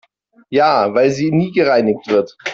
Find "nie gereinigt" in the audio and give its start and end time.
1.31-2.07